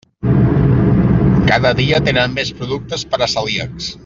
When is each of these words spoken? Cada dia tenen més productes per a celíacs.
Cada 1.51 1.75
dia 1.81 2.01
tenen 2.09 2.35
més 2.41 2.53
productes 2.63 3.09
per 3.13 3.25
a 3.27 3.33
celíacs. 3.37 3.97